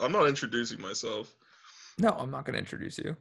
[0.00, 1.34] I'm not introducing myself.
[1.98, 3.16] No, I'm not going to introduce you.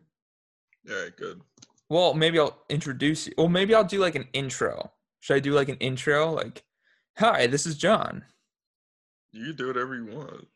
[0.89, 1.41] All right, good.
[1.89, 3.33] Well, maybe I'll introduce you.
[3.37, 4.91] Well, maybe I'll do like an intro.
[5.19, 6.31] Should I do like an intro?
[6.31, 6.63] Like,
[7.17, 8.23] hi, this is John.
[9.31, 10.47] You can do whatever you want.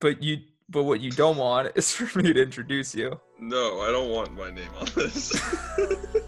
[0.00, 0.38] But you,
[0.68, 3.18] but what you don't want is for me to introduce you.
[3.40, 5.32] No, I don't want my name on this.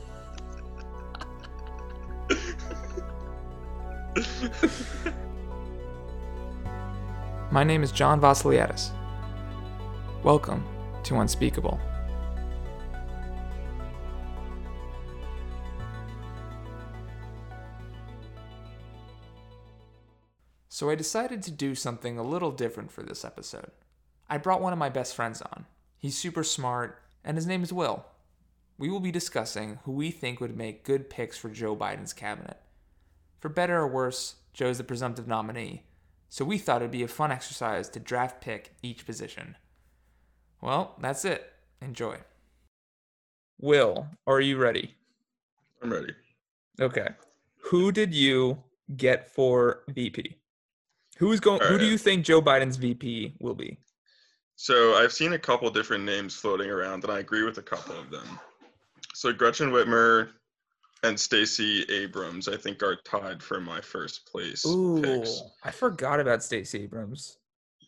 [7.51, 8.91] My name is John Vasiliadis.
[10.27, 10.65] Welcome
[11.05, 11.79] to Unspeakable.
[20.69, 23.71] So I decided to do something a little different for this episode.
[24.29, 25.65] I brought one of my best friends on.
[25.97, 28.05] He's super smart, and his name is Will.
[28.79, 32.61] We will be discussing who we think would make good picks for Joe Biden's cabinet.
[33.39, 35.85] For better or worse, Joe's the presumptive nominee,
[36.29, 39.55] so we thought it'd be a fun exercise to draft pick each position.
[40.61, 41.53] Well, that's it.
[41.81, 42.17] Enjoy.
[43.61, 44.95] Will, are you ready?
[45.83, 46.13] I'm ready.
[46.81, 47.09] Okay.
[47.71, 48.63] Who did you
[48.97, 50.37] get for VP?
[51.19, 53.79] Who's going All who do uh, you think Joe Biden's VP will be?
[54.57, 57.99] So I've seen a couple different names floating around, and I agree with a couple
[57.99, 58.39] of them.
[59.15, 60.31] So Gretchen Whitmer
[61.03, 64.65] and Stacey Abrams, I think, are tied for my first place
[65.03, 65.43] picks.
[65.63, 67.39] I forgot about Stacey Abrams.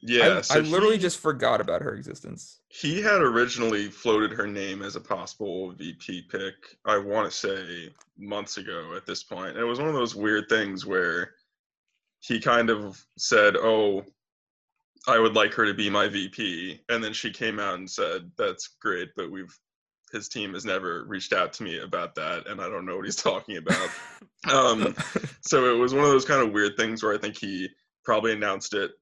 [0.01, 2.61] Yeah, I, so I literally he- just forgot about her existence.
[2.69, 6.55] he had originally floated her name as a possible VP pick.
[6.85, 10.15] I want to say months ago at this point, and it was one of those
[10.15, 11.33] weird things where
[12.21, 14.05] he kind of said, "Oh,
[15.07, 18.31] I would like her to be my VP," and then she came out and said,
[18.37, 19.57] "That's great, but we've."
[20.11, 23.05] His team has never reached out to me about that, and I don't know what
[23.05, 23.91] he's talking about.
[24.51, 24.97] um,
[25.43, 27.69] so it was one of those kind of weird things where I think he
[28.07, 28.93] probably announced it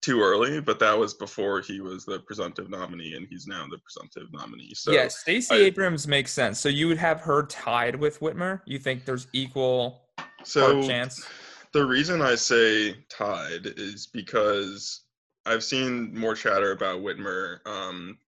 [0.00, 3.78] too early, but that was before he was the presumptive nominee, and he's now the
[3.78, 4.72] presumptive nominee.
[4.74, 6.60] So yeah, Stacey I- Abrams makes sense.
[6.60, 8.60] So you would have her tied with Whitmer?
[8.66, 10.02] You think there's equal
[10.44, 11.26] so chance?
[11.72, 15.02] the reason I say tied is because
[15.46, 18.18] I've seen more chatter about Whitmer um,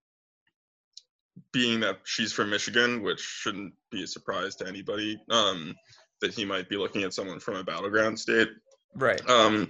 [1.53, 5.21] being that she's from Michigan, which shouldn't be a surprise to anybody.
[5.29, 5.75] Um,
[6.21, 8.49] that he might be looking at someone from a battleground state.
[8.95, 9.27] Right.
[9.29, 9.69] um,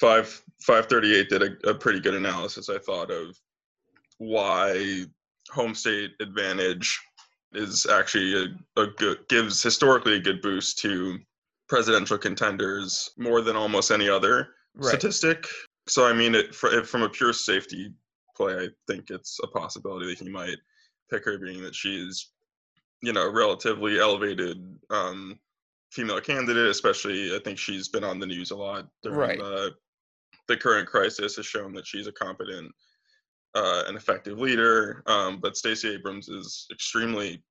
[0.00, 2.68] five five thirty eight did a, a pretty good analysis.
[2.68, 3.36] I thought of
[4.18, 5.04] why
[5.50, 6.98] home state advantage
[7.52, 11.18] is actually a, a good gives historically a good boost to
[11.68, 14.90] presidential contenders more than almost any other Right.
[14.90, 15.48] statistic.
[15.88, 17.92] So I mean, it, if from a pure safety
[18.36, 20.58] play, I think it's a possibility that he might
[21.10, 22.28] pick her, being that she's
[23.02, 25.40] you know relatively elevated um,
[25.90, 29.38] female candidate, especially I think she's been on the news a lot during Right.
[29.38, 29.74] the
[30.50, 32.72] the current crisis has shown that she's a competent
[33.54, 35.02] uh, and effective leader.
[35.06, 37.42] Um, but Stacey Abrams is extremely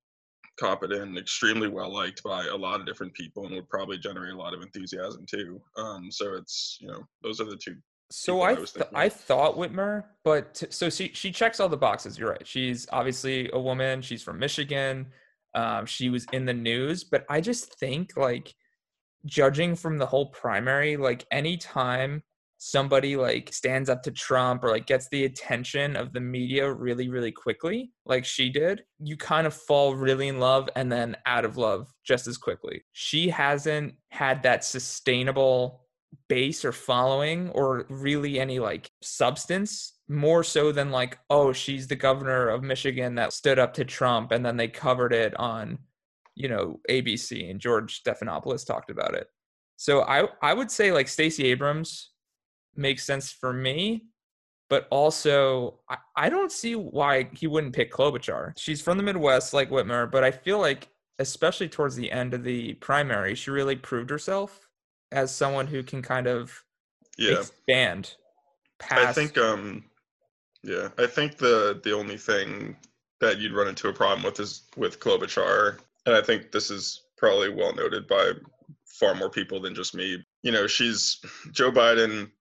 [0.60, 4.34] competent, and extremely well liked by a lot of different people, and would probably generate
[4.34, 5.62] a lot of enthusiasm too.
[5.78, 7.78] Um, so it's you know those are the two.
[8.12, 11.78] So I I th- I thought Whitmer, but t- so she she checks all the
[11.78, 12.20] boxes.
[12.20, 12.46] You're right.
[12.46, 14.02] She's obviously a woman.
[14.02, 15.08] She's from Michigan.
[15.56, 18.54] Um, she was in the news, but I just think like
[19.26, 22.24] judging from the whole primary, like anytime
[22.59, 27.09] somebody like stands up to Trump or like gets the attention of the media really
[27.09, 31.46] really quickly, like she did, you kind of fall really in love and then out
[31.46, 32.84] of love just as quickly.
[32.94, 35.81] She hasn't had that sustainable
[36.28, 41.96] base or following or really any like substance more so than like oh she's the
[41.96, 45.78] governor of michigan that stood up to trump and then they covered it on
[46.34, 49.28] you know abc and george stephanopoulos talked about it
[49.75, 52.09] so i i would say like stacey abrams
[52.80, 54.06] makes sense for me
[54.70, 59.54] but also I, I don't see why he wouldn't pick klobuchar she's from the midwest
[59.54, 63.76] like whitmer but i feel like especially towards the end of the primary she really
[63.76, 64.68] proved herself
[65.12, 66.64] as someone who can kind of
[67.18, 68.16] Yeah, expand
[68.92, 69.84] I think um,
[70.64, 72.78] yeah, I think the the only thing
[73.20, 77.04] that you'd run into a problem with is with Klobuchar, and I think this is
[77.18, 78.32] probably well noted by
[78.86, 80.24] far more people than just me.
[80.44, 81.20] You know, she's
[81.52, 82.32] Joe Biden,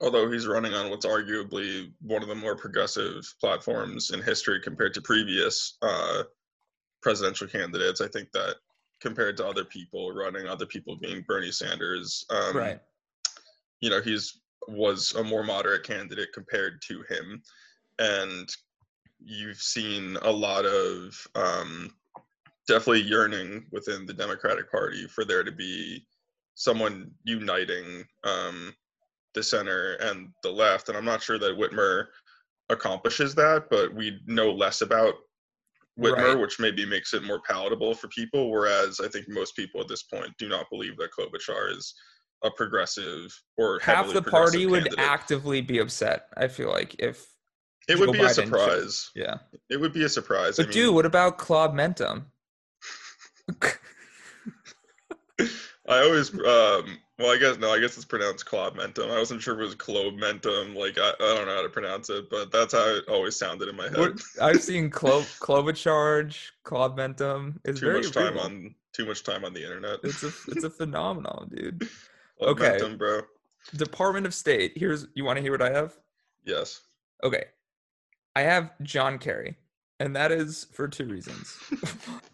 [0.00, 4.94] although he's running on what's arguably one of the more progressive platforms in history compared
[4.94, 6.22] to previous uh,
[7.02, 8.00] presidential candidates.
[8.00, 8.56] I think that
[9.00, 12.80] compared to other people running, other people being Bernie Sanders, um, right
[13.84, 17.42] you know he's was a more moderate candidate compared to him
[17.98, 18.48] and
[19.22, 21.94] you've seen a lot of um,
[22.66, 26.06] definitely yearning within the democratic party for there to be
[26.54, 28.72] someone uniting um,
[29.34, 32.06] the center and the left and i'm not sure that whitmer
[32.70, 35.12] accomplishes that, but we know less about
[36.00, 36.38] Whitmer, Right.
[36.40, 38.50] which maybe makes it more palatable for people.
[38.50, 41.94] Whereas I think most people at this point do not believe that Klobuchar is
[42.42, 44.98] a progressive or Half the party would candidate.
[45.06, 46.28] actively be upset.
[46.38, 47.26] I feel like if
[47.86, 49.10] It would Joe be Biden a should- surprise.
[49.14, 49.34] yeah.
[49.68, 50.56] It would be a surprise.
[50.56, 52.24] But I mean, dude, what about Claude Mentum?
[55.86, 59.10] I always, um, well, I guess no, I guess it's pronounced Claude Mentum.
[59.10, 60.74] I wasn't sure if it was Claude Mentum.
[60.74, 63.68] Like I, I don't know how to pronounce it, but that's how it always sounded
[63.68, 63.98] in my head.
[63.98, 67.58] What, I've seen Clo- Klobucharge, Claude Mentum.
[67.64, 68.44] It's too very much time real.
[68.44, 70.00] on too much time on the internet.
[70.02, 71.88] It's a it's a phenomenon, dude.
[72.42, 72.80] Okay.
[72.96, 73.22] Bro.
[73.76, 74.72] Department of State.
[74.76, 75.94] Here's you want to hear what I have?
[76.44, 76.80] Yes.
[77.22, 77.44] Okay.
[78.34, 79.56] I have John Kerry,
[80.00, 81.56] and that is for two reasons.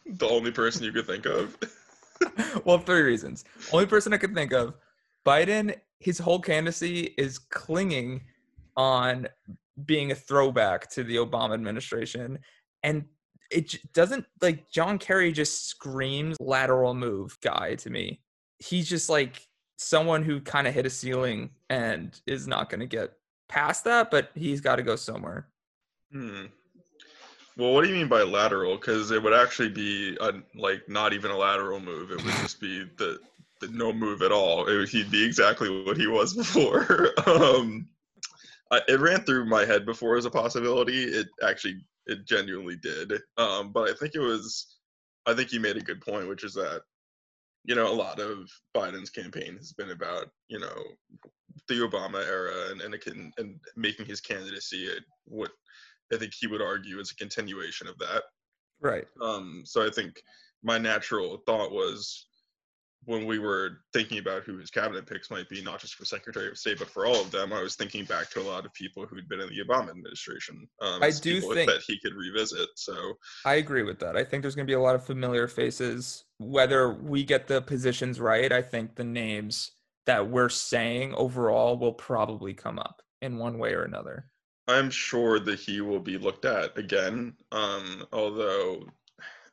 [0.06, 1.56] The only person you could think of.
[2.64, 3.44] well, three reasons.
[3.72, 4.74] Only person I could think of.
[5.24, 8.22] Biden, his whole candidacy is clinging
[8.76, 9.28] on
[9.84, 12.38] being a throwback to the Obama administration.
[12.82, 13.04] And
[13.50, 18.20] it doesn't like John Kerry just screams lateral move guy to me.
[18.58, 19.46] He's just like
[19.76, 23.12] someone who kind of hit a ceiling and is not going to get
[23.48, 25.48] past that, but he's got to go somewhere.
[26.12, 26.46] Hmm.
[27.60, 28.76] Well, what do you mean by lateral?
[28.76, 32.10] Because it would actually be a, like not even a lateral move.
[32.10, 33.18] It would just be the,
[33.60, 34.66] the no move at all.
[34.66, 37.10] It, he'd be exactly what he was before.
[37.26, 37.86] um,
[38.70, 41.04] I, it ran through my head before as a possibility.
[41.04, 43.12] It actually, it genuinely did.
[43.36, 44.78] Um, but I think it was,
[45.26, 46.80] I think you made a good point, which is that,
[47.64, 50.82] you know, a lot of Biden's campaign has been about, you know,
[51.68, 54.88] the Obama era and and, it can, and making his candidacy
[55.26, 55.50] what
[56.12, 58.22] I think he would argue is a continuation of that.
[58.80, 59.06] Right.
[59.20, 60.22] Um, so I think
[60.62, 62.26] my natural thought was
[63.04, 66.48] when we were thinking about who his cabinet picks might be, not just for Secretary
[66.48, 68.74] of State, but for all of them, I was thinking back to a lot of
[68.74, 70.68] people who'd been in the Obama administration.
[70.82, 72.68] Um, I do think- that he could revisit.
[72.76, 73.14] So
[73.46, 74.16] I agree with that.
[74.16, 76.24] I think there's going to be a lot of familiar faces.
[76.38, 79.72] Whether we get the positions right, I think the names
[80.06, 84.26] that we're saying overall will probably come up in one way or another.
[84.70, 87.34] I'm sure that he will be looked at again.
[87.52, 88.86] Um, although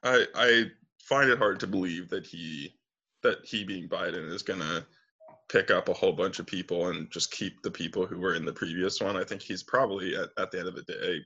[0.04, 0.64] I I
[1.00, 2.75] find it hard to believe that he
[3.24, 4.86] that he being Biden is gonna
[5.50, 8.46] pick up a whole bunch of people and just keep the people who were in
[8.46, 9.16] the previous one.
[9.16, 11.19] I think he's probably at, at the end of the day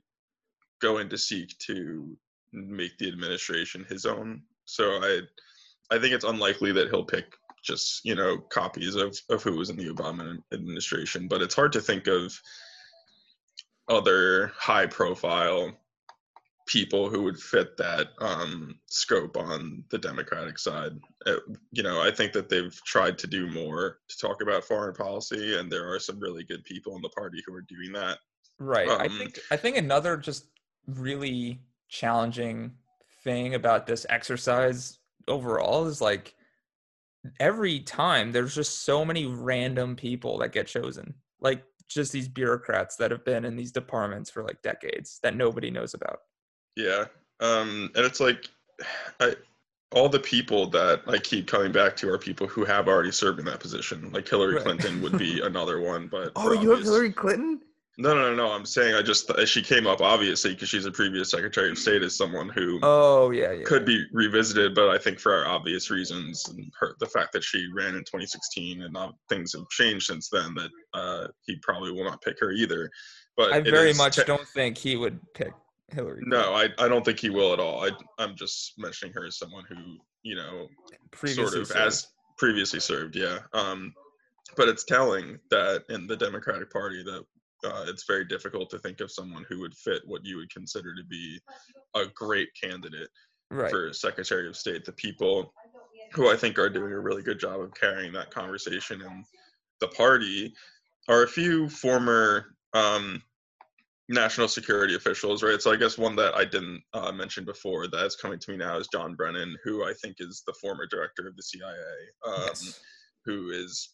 [0.80, 2.16] going to seek to
[2.52, 4.42] make the administration his own.
[4.64, 5.20] So I
[5.90, 9.70] I think it's unlikely that he'll pick just, you know, copies of, of who was
[9.70, 11.28] in the Obama administration.
[11.28, 12.32] But it's hard to think of
[13.92, 15.72] other high profile
[16.66, 20.92] people who would fit that um, scope on the Democratic side.
[21.26, 21.36] Uh,
[21.72, 25.58] you know, I think that they've tried to do more to talk about foreign policy,
[25.58, 28.18] and there are some really good people in the party who are doing that.
[28.58, 28.88] Right.
[28.88, 30.46] I Um, think I think another just
[30.86, 32.72] really challenging
[33.24, 34.98] thing about this exercise
[35.28, 36.34] overall is like
[37.38, 41.14] every time there's just so many random people that get chosen.
[41.40, 45.70] Like just these bureaucrats that have been in these departments for like decades that nobody
[45.70, 46.20] knows about.
[46.76, 47.04] Yeah,
[47.40, 48.48] um, and it's like
[49.20, 49.34] I,
[49.92, 53.38] all the people that I keep coming back to are people who have already served
[53.38, 54.10] in that position.
[54.12, 54.62] Like Hillary Right.
[54.64, 57.60] Clinton would be another one, but Oh, you have Hillary Clinton?
[57.98, 58.52] No, no, no, no.
[58.52, 62.02] I'm saying I just she came up obviously because she's a previous Secretary of State
[62.02, 63.64] as someone who Oh yeah, yeah.
[63.64, 67.68] could be revisited, but I think for obvious reasons, and her, the fact that she
[67.74, 72.04] ran in 2016 and not, things have changed since then, that uh, he probably will
[72.04, 72.90] not pick her either.
[73.36, 75.52] But I very much te- don't think he would pick
[75.88, 76.22] Hillary.
[76.24, 77.84] No, I, I don't think he will at all.
[77.84, 80.68] I I'm just mentioning her as someone who you know
[81.10, 81.80] Previously sort of served.
[81.80, 82.06] as
[82.38, 83.40] previously served, yeah.
[83.52, 83.92] Um,
[84.56, 87.24] but it's telling that in the Democratic Party that
[87.64, 90.94] uh, it's very difficult to think of someone who would fit what you would consider
[90.94, 91.40] to be
[91.94, 93.08] a great candidate
[93.50, 93.70] right.
[93.70, 94.84] for Secretary of State.
[94.84, 95.52] The people
[96.12, 99.24] who I think are doing a really good job of carrying that conversation in
[99.80, 100.52] the party
[101.08, 103.22] are a few former um,
[104.08, 105.60] national security officials, right?
[105.60, 108.76] So I guess one that I didn't uh, mention before that's coming to me now
[108.78, 111.72] is John Brennan, who I think is the former director of the CIA,
[112.26, 112.80] um, Yes.
[113.24, 113.88] who is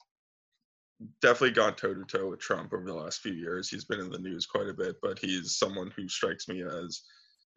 [1.23, 3.69] definitely gone toe to toe with Trump over the last few years.
[3.69, 7.02] He's been in the news quite a bit, but he's someone who strikes me as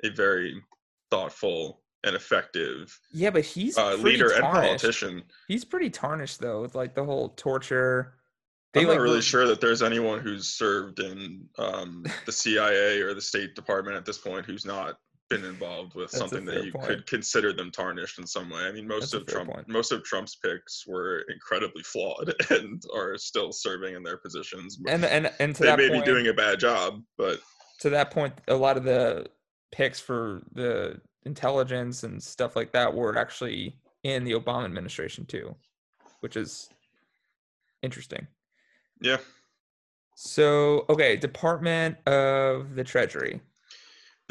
[0.03, 0.62] a very
[1.10, 5.24] thoughtful and effective Yeah, but he's uh, leader and politician.
[5.48, 8.15] He's pretty tarnished though, with like the whole torture.
[8.75, 13.13] I'm like, not really sure that there's anyone who's served in um, the CIA or
[13.13, 14.95] the State Department at this point who's not
[15.31, 16.85] been involved with That's something that you point.
[16.88, 18.61] could consider them tarnished in some way.
[18.61, 19.67] I mean, most That's of Trump, point.
[19.67, 24.79] most of Trump's picks were incredibly flawed and are still serving in their positions.
[24.88, 27.39] And and and to they that may point, be doing a bad job, but
[27.79, 29.27] to that point, a lot of the
[29.71, 35.55] picks for the intelligence and stuff like that were actually in the Obama administration too,
[36.19, 36.69] which is
[37.81, 38.27] interesting.
[39.01, 39.17] Yeah.
[40.15, 43.41] So, okay, Department of the Treasury.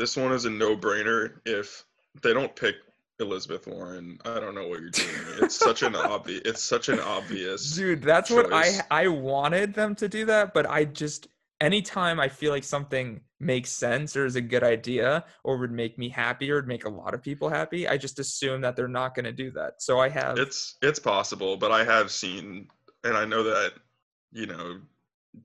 [0.00, 1.40] This one is a no-brainer.
[1.44, 1.84] If
[2.22, 2.76] they don't pick
[3.18, 5.42] Elizabeth Warren, I don't know what you're doing.
[5.42, 6.40] It's such an obvious.
[6.46, 7.74] It's such an obvious.
[7.76, 8.44] Dude, that's choice.
[8.44, 11.28] what I I wanted them to do that, but I just
[11.60, 15.98] anytime I feel like something makes sense or is a good idea or would make
[15.98, 18.88] me happy or would make a lot of people happy, I just assume that they're
[18.88, 19.82] not going to do that.
[19.82, 22.68] So I have It's it's possible, but I have seen,
[23.04, 23.74] and I know that
[24.32, 24.80] you know,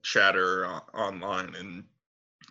[0.02, 1.84] chatter online and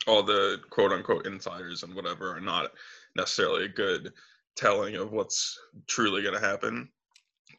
[0.07, 2.71] all the quote unquote insiders and whatever are not
[3.15, 4.11] necessarily a good
[4.55, 5.57] telling of what's
[5.87, 6.89] truly going to happen.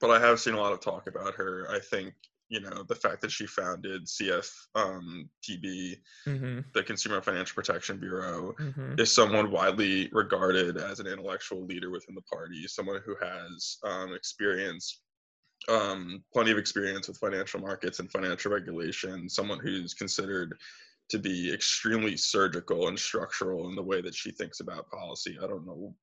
[0.01, 1.69] But I have seen a lot of talk about her.
[1.71, 2.15] I think
[2.49, 7.99] you know the fact that she founded CF um, TB, Mhm, the Consumer Financial Protection
[7.99, 9.01] Bureau, mhm.
[9.01, 14.15] is someone widely regarded as an intellectual leader within the party, someone who has um,
[14.15, 15.01] experience,
[15.69, 20.57] um, plenty of experience with financial markets and financial regulation, someone who's considered
[21.09, 25.39] to be extremely surgical and structural in the way that she thinks about policy.
[25.43, 25.95] I don't know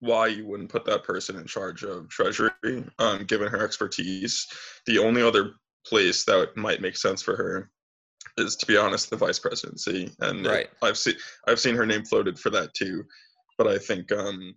[0.00, 4.46] why you wouldn't put that person in charge of Treasury, um, given her expertise.
[4.86, 5.54] The only other
[5.84, 7.70] place that might make sense for her
[8.36, 11.14] is, to be honest, the vice presidency, and it- I've seen
[11.48, 13.04] I've seen her name floated for that too.
[13.56, 14.54] But I think um,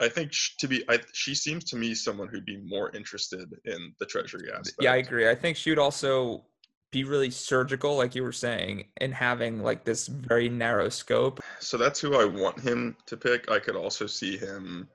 [0.00, 3.94] I think to be I, she seems to me someone who'd be more interested in
[4.00, 4.78] the Treasury aspect.
[4.80, 5.28] Yeah, I agree.
[5.28, 6.44] I think she would also
[6.94, 11.40] be really surgical, like you were saying, and having like this very narrow scope.
[11.58, 13.50] So that's who I want him to pick.
[13.50, 14.88] I could also see him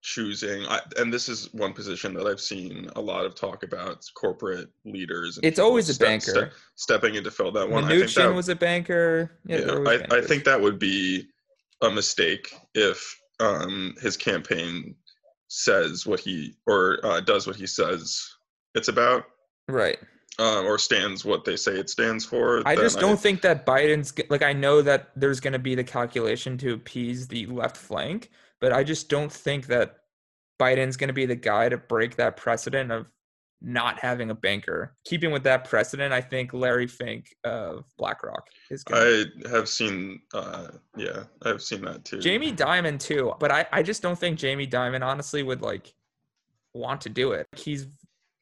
[0.00, 4.04] choosing, I, and this is one position that I've seen a lot of talk about
[4.14, 5.38] corporate leaders.
[5.38, 6.30] and It's always a banker.
[6.30, 7.82] step- stepping in to fill that one.
[7.82, 9.32] I think that, was a banker.
[9.44, 11.26] Yeah, yeah, I, I think that would be
[11.82, 14.94] a mistake if um, his campaign
[15.48, 18.24] says what he or uh, does what he says
[18.76, 19.24] it's about,
[19.68, 19.98] right.
[20.38, 22.62] Um, or stands what they say it stands for.
[22.66, 25.84] I just don't think that Biden's like I know that there's going to be the
[25.84, 29.98] calculation to appease the left flank, but I just don't think that
[30.60, 33.06] Biden's going to be the guy to break that precedent of
[33.62, 34.94] not having a banker.
[35.04, 39.00] Keeping with that precedent, I think Larry Fink of BlackRock is going.
[39.00, 42.18] to I have seen, uh, yeah, I've seen that too.
[42.18, 45.94] Jamie Dimon too, but I I just don't think Jamie Dimon honestly would like
[46.74, 47.46] want to do it.
[47.56, 47.86] He's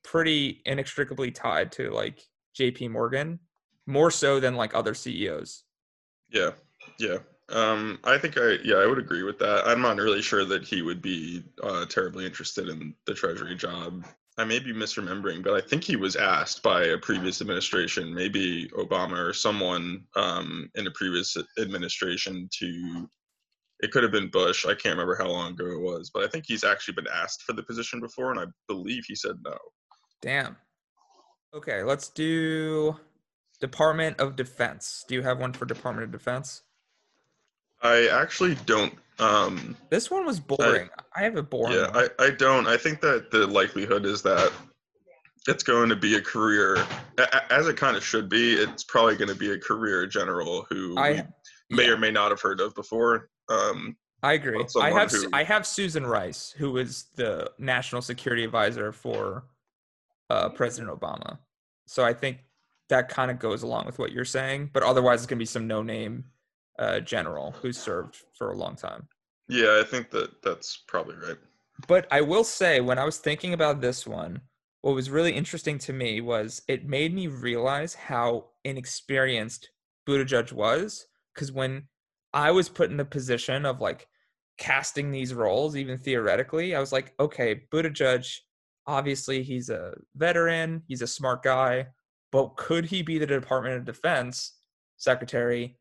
[0.05, 2.21] pretty inextricably tied to like
[2.59, 3.41] JP Morgan,
[3.87, 5.65] more so than like other CEOs.
[6.31, 6.51] Yeah,
[6.99, 7.19] yeah.
[7.51, 9.67] Um, I think I, yeah, I would agree with that.
[9.67, 14.05] I'm not really sure that he would be uh, terribly interested in the Treasury job.
[14.37, 18.69] I may be misremembering, but I think he was asked by a previous administration, maybe
[18.71, 23.09] Obama or someone um, in a previous administration, to.
[23.81, 24.65] It could have been Bush.
[24.65, 27.43] I can't remember how long ago it was, but I think he's actually been asked
[27.43, 29.59] for the position before, and I believe he said no.
[30.25, 30.57] Damn.
[31.53, 32.97] Okay, let's do
[33.61, 35.05] Department of Defense.
[35.07, 36.63] Do you have one for Department of Defense?
[37.83, 38.95] I actually don't.
[39.19, 40.89] Um, This one was boring.
[41.15, 42.09] I, have a boring Yeah, one.
[42.19, 42.67] I, I don't.
[42.67, 44.51] I think that the likelihood is that
[45.47, 46.79] it's going to be a career,
[47.51, 48.55] as it kind of should be.
[48.55, 51.27] It's probably going to be a career general who I
[51.69, 53.29] we may or may not have heard of before.
[53.51, 54.65] Um, I agree.
[54.81, 59.45] I have who- I have Susan Rice, who is the national security advisor for
[60.31, 61.39] uh, President Obama.
[61.87, 62.39] So I think
[62.89, 64.71] that kind of goes along with what you're saying.
[64.73, 66.25] But otherwise, it's gonna be some no-name
[66.79, 69.09] uh, general who's served for a long time.
[69.49, 71.39] yeah, I think that that's probably right.
[71.89, 74.41] But I will say, when I was thinking about this one,
[74.83, 79.71] what was really interesting to me was it made me realize how inexperienced
[80.07, 81.07] Buttigieg was.
[81.35, 81.85] Because when
[82.33, 84.07] I was put in the position of like
[84.59, 88.41] casting these roles, even theoretically, I was like, okay, Buttigieg,
[88.87, 91.89] obviously he's a veteran, he's a smart guy,
[92.33, 94.55] but could he be the Department of Defense
[94.97, 95.79] secretary?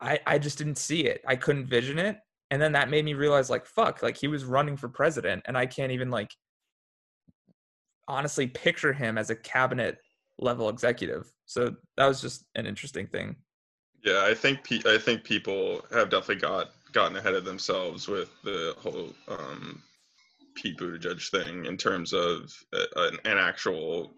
[0.00, 1.22] I, I just didn't see it.
[1.26, 2.18] I couldn't vision it
[2.52, 5.56] and then that made me realize like fuck like he was running for president and
[5.56, 6.30] i can't even like
[8.06, 9.98] honestly picture him as a cabinet
[10.38, 13.34] level executive so that was just an interesting thing
[14.04, 18.30] Yeah, I think pe- I think people have definitely got gotten ahead of themselves with
[18.42, 19.82] the whole um,
[20.54, 24.12] Pete Buttigieg thing in terms of a, an, an actual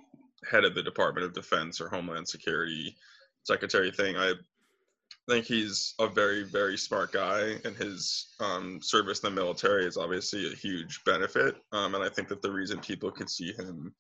[0.51, 2.97] head of the Department of Defense or Homeland Security
[3.45, 4.17] secretary thing.
[4.17, 4.35] I
[5.29, 9.97] think he's a very very smart guy, and his um, service in the military is
[9.97, 11.57] obviously a huge benefit.
[11.73, 13.95] Um, and I think that the reason people could see him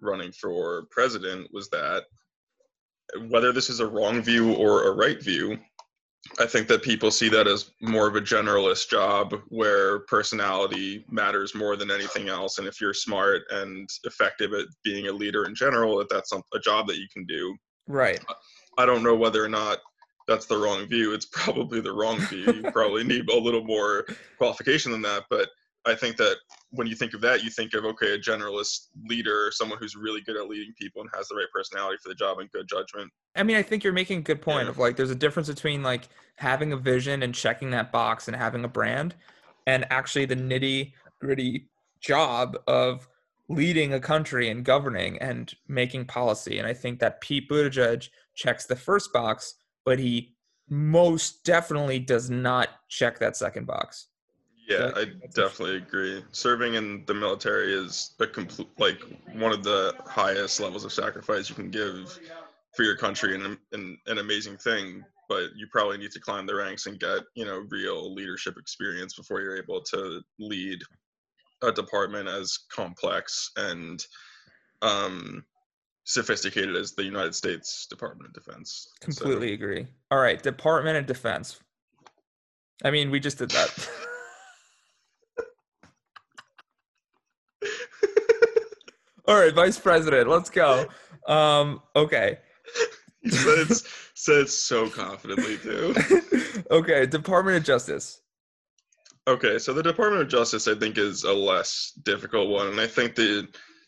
[0.00, 2.04] running for president was that
[3.28, 5.58] whether this is a wrong view or a right view,
[6.38, 11.54] I think that people see that as more of a generalist job where personality matters
[11.54, 12.58] more than anything else.
[12.58, 16.58] And if you're smart and effective at being a leader in general, that that's a
[16.60, 17.56] job that you can do.
[17.88, 18.20] Right.
[18.78, 19.78] I don't know whether or not
[20.28, 21.12] that's the wrong view.
[21.12, 22.52] It's probably the wrong view.
[22.52, 24.06] You probably need a little more
[24.38, 25.24] qualification than that.
[25.28, 25.48] But
[25.84, 26.36] I think that
[26.70, 30.20] when you think of that, you think of okay, a generalist leader, someone who's really
[30.20, 33.10] good at leading people and has the right personality for the job and good judgment.
[33.34, 34.70] I mean, I think you're making a good point Yeah.
[34.70, 38.36] of like there's a difference between like having a vision and checking that box and
[38.36, 39.14] having a brand
[39.66, 41.68] and actually the nitty gritty
[42.00, 43.08] job of
[43.48, 46.58] leading a country and governing and making policy.
[46.58, 50.34] And I think that Pete Buttigieg checks the first box, but he
[50.68, 54.06] most definitely does not check that second box.
[54.72, 56.24] Yeah, I definitely agree.
[56.32, 59.00] Serving in the military is a complete, like
[59.34, 62.18] one of the highest levels of sacrifice you can give
[62.74, 65.04] for your country, and an, an amazing thing.
[65.28, 69.14] But you probably need to climb the ranks and get, you know, real leadership experience
[69.14, 70.78] before you're able to lead
[71.62, 74.04] a department as complex and
[74.82, 75.44] um,
[76.04, 78.88] sophisticated as the United States Department of Defense.
[79.00, 79.86] So- Completely agree.
[80.10, 81.60] All right, Department of Defense.
[82.84, 83.88] I mean, we just did that.
[89.26, 90.86] All right, Vice President, let's go.
[91.26, 92.38] Um, okay.
[93.22, 95.94] you said it's said it so confidently too.
[96.70, 98.20] okay, Department of Justice.
[99.28, 102.88] Okay, so the Department of Justice, I think, is a less difficult one, and I
[102.88, 103.46] think the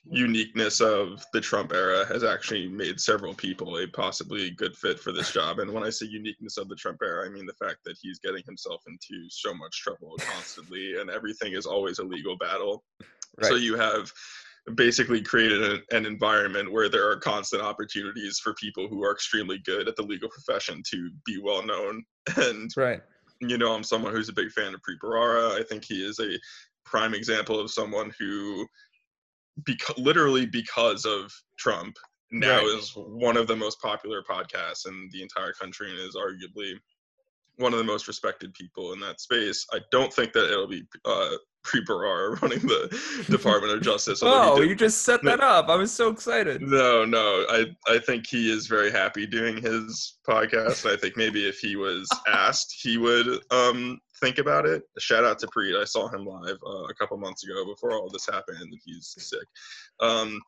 [0.08, 5.12] uniqueness of the Trump era has actually made several people a possibly good fit for
[5.12, 5.58] this job.
[5.58, 8.18] And when I say uniqueness of the Trump era, I mean the fact that he's
[8.18, 12.84] getting himself into so much trouble constantly, and everything is always a legal battle.
[13.36, 13.48] Right.
[13.48, 14.12] So you have
[14.74, 19.58] basically created an, an environment where there are constant opportunities for people who are extremely
[19.58, 22.02] good at the legal profession to be well known
[22.36, 23.02] and right.
[23.40, 25.60] you know, I'm someone who's a big fan of Preet Bharara.
[25.60, 26.38] I think he is a
[26.84, 28.66] prime example of someone who,
[29.62, 31.96] beca- literally because of Trump,
[32.30, 32.78] now Right.
[32.78, 36.72] is one of the most popular podcasts in the entire country and is arguably
[37.56, 39.66] one of the most respected people in that space.
[39.72, 41.30] I don't think that it'll be uh,
[41.64, 44.20] Preet Bharara running the Department of Justice.
[44.22, 45.68] Oh, you just set that up.
[45.68, 46.60] I was so excited.
[46.62, 47.44] no, no.
[47.48, 50.90] I I think he is very happy doing his podcast.
[50.90, 54.82] I think maybe if he was asked, he would um think about it.
[54.98, 55.80] Shout out to Preet.
[55.80, 58.72] I saw him live uh, a couple months ago before all this happened.
[58.84, 59.46] He's sick.
[60.00, 60.40] Um,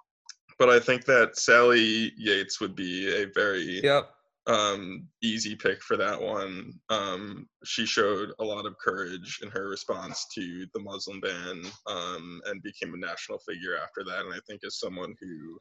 [0.59, 4.09] but I think that Sally Yates would be a very Yep.
[4.46, 6.72] Um, easy pick for that one.
[6.88, 12.40] Um, she showed a lot of courage in her response to the Muslim ban um,
[12.46, 14.24] and became a national figure after that.
[14.24, 15.59] And I think as someone who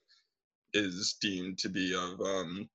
[0.74, 2.70] is deemed to be of um,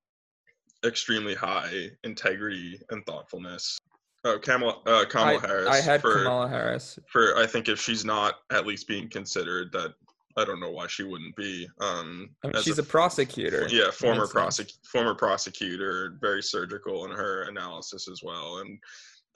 [0.84, 3.78] extremely high integrity and thoughtfulness.
[4.24, 5.68] Oh, Kamala, uh, Kamala I, Harris.
[5.68, 6.98] I had for, Kamala Harris.
[7.10, 9.94] for I think if she's not at least being considered, that
[10.40, 11.68] I don't know why she wouldn't be.
[11.80, 13.66] Um, I mean, she's a prosecutor.
[13.70, 18.58] yeah, former prosec- former prosecutor, very surgical in her analysis as well.
[18.58, 18.78] And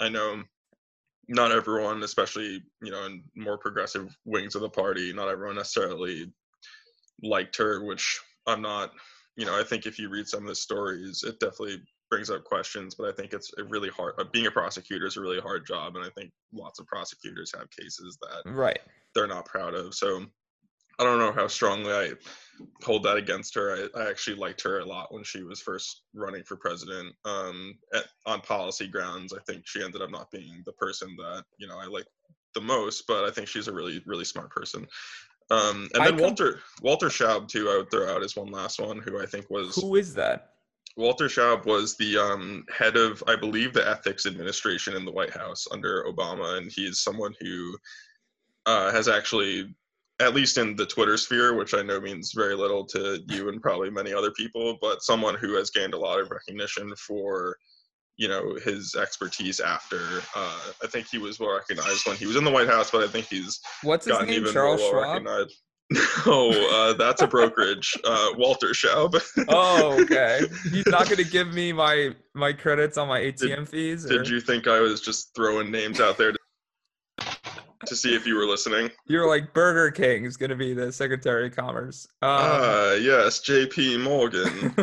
[0.00, 0.42] I know
[1.28, 6.32] not everyone, especially you know in more progressive wings of the party, not everyone necessarily
[7.22, 8.92] liked her, which I'm not.
[9.36, 12.44] You know, I think if you read some of the stories, it definitely brings up
[12.44, 12.94] questions.
[12.94, 14.14] But I think it's a really hard.
[14.18, 17.52] Uh, being a prosecutor is a really hard job, and I think lots of prosecutors
[17.56, 18.78] have cases that Right.
[19.14, 19.94] they're not proud of.
[19.94, 20.24] So
[20.98, 22.12] I don't know how strongly I
[22.85, 23.88] hold that against her.
[23.94, 27.14] I, I actually liked her a lot when she was first running for president.
[27.24, 31.44] Um, at, on policy grounds, I think she ended up not being the person that
[31.59, 32.07] you know I like
[32.54, 34.87] the most, but I think she's a really really smart person.
[35.50, 37.68] Um, and then com- Walter Walter Schaub too.
[37.68, 40.50] I would throw out as one last one, who I think was Who is that?
[40.96, 45.33] Walter Schaub was the um, head of, I believe, the ethics administration in the White
[45.33, 47.76] House under Obama, and he's someone who
[48.66, 49.74] uh, has actually,
[50.20, 53.61] at least in the Twitter sphere, which I know means very little to you and
[53.61, 57.57] probably many other people, but someone who has gained a lot of recognition for,
[58.16, 59.98] you know, his expertise after.
[60.37, 63.03] Uh, I think he was well recognized when he was in the White House, but
[63.03, 64.42] I think he's What's his gotten name?
[64.42, 65.27] even Charles more well Schwab.
[65.27, 65.57] recognized.
[66.27, 67.94] No, uh, that's a brokerage.
[68.05, 69.20] Uh, Walter Schaub.
[69.48, 70.40] Oh, okay.
[70.72, 74.05] He's not going to give me my my credits on my ATM fees.
[74.07, 76.38] Did you think I was just throwing names out there to,
[77.87, 78.90] to see if you were listening?
[79.07, 82.07] You're like Burger King is going to be the Secretary of Commerce.
[82.23, 83.99] Um, Ah, yes, J.P.
[83.99, 84.75] Morgan.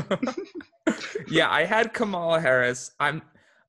[1.29, 2.91] yeah, I had Kamala Harris.
[2.99, 3.21] I'm.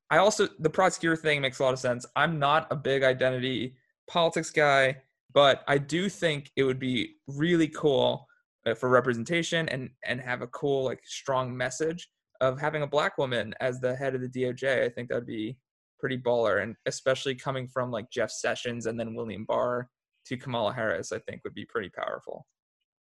[0.09, 2.05] I also the prosecutor thing makes a lot of sense.
[2.15, 3.75] I'm not a big identity
[4.07, 4.97] politics guy,
[5.33, 8.27] but I do think it would be really cool
[8.65, 12.09] uh, for representation and and have a cool like strong message
[12.41, 14.83] of having a black woman as the head of the DOJ.
[14.83, 15.57] I think that'd be
[16.03, 19.87] pretty baller, and especially coming from like Jeff Sessions and then William Barr
[20.25, 22.45] to Kamala Harris, I think would be pretty powerful.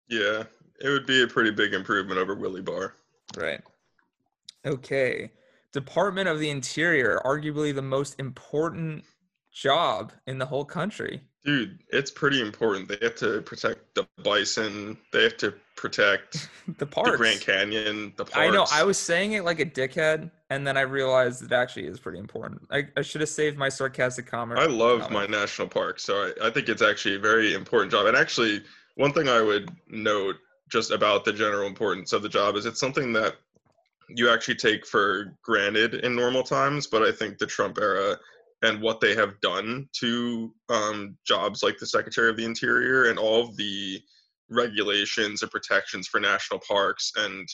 [0.08, 0.44] Yeah,
[0.80, 2.94] it would be a pretty big improvement over Willie Barr.
[3.36, 3.60] Right.
[4.64, 5.32] Okay.
[5.72, 9.02] Department of the Interior, arguably the most important
[9.52, 11.22] job in the whole country.
[11.44, 12.88] Dude, it's pretty important.
[12.88, 14.96] They have to protect the bison.
[15.12, 17.10] They have to protect the parks.
[17.10, 18.38] the Grand Canyon, the parks.
[18.38, 18.64] I know.
[18.70, 22.18] I was saying it like a dickhead, and then I realized it actually is pretty
[22.18, 22.60] important.
[22.70, 24.60] I, I should have saved my sarcastic comment.
[24.60, 28.04] I love my national park, so I, I think it's actually a very important job.
[28.04, 28.62] And actually,
[28.96, 30.36] one thing I would note
[30.70, 33.36] just about the general importance of the job is it's something that
[34.10, 38.18] you actually take for granted in normal times, but I think the Trump era
[38.60, 43.18] and what they have done to um, jobs like the Secretary of the Interior and
[43.18, 44.02] all of the
[44.50, 47.48] regulations and protections for national parks and